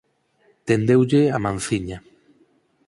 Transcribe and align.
Tendeulle 0.67 1.21
a 1.35 1.39
manciña. 1.45 1.97